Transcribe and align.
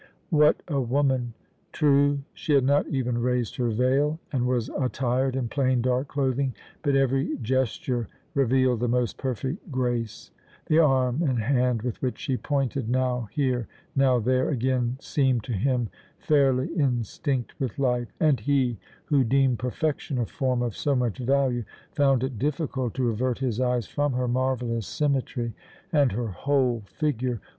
What 0.31 0.63
a 0.67 0.81
woman! 0.81 1.35
True, 1.71 2.23
she 2.33 2.53
had 2.53 2.63
not 2.63 2.87
even 2.87 3.19
raised 3.19 3.57
her 3.57 3.69
veil, 3.69 4.19
and 4.31 4.47
was 4.47 4.67
attired 4.69 5.35
in 5.35 5.47
plain 5.47 5.79
dark 5.83 6.07
clothing, 6.07 6.55
but 6.81 6.95
every 6.95 7.37
gesture 7.37 8.07
revealed 8.33 8.79
the 8.79 8.87
most 8.87 9.19
perfect 9.19 9.71
grace. 9.71 10.31
The 10.65 10.79
arm 10.79 11.21
and 11.21 11.37
hand 11.37 11.83
with 11.83 12.01
which 12.01 12.17
she 12.17 12.35
pointed 12.35 12.89
now 12.89 13.29
here, 13.31 13.67
now 13.95 14.17
there, 14.17 14.49
again 14.49 14.97
seemed 14.99 15.43
to 15.43 15.53
him 15.53 15.89
fairly 16.17 16.73
instinct 16.73 17.53
with 17.59 17.77
life; 17.77 18.07
and 18.19 18.39
he, 18.39 18.79
who 19.05 19.23
deemed 19.23 19.59
perfection 19.59 20.17
of 20.17 20.31
form 20.31 20.63
of 20.63 20.75
so 20.75 20.95
much 20.95 21.19
value, 21.19 21.63
found 21.91 22.23
it 22.23 22.39
difficult 22.39 22.95
to 22.95 23.09
avert 23.11 23.37
his 23.37 23.59
eyes 23.61 23.85
from 23.85 24.13
her 24.13 24.27
marvellous 24.27 24.87
symmetry. 24.87 25.53
And 25.93 26.11
her 26.13 26.29
whole 26.29 26.81
figure! 26.87 27.39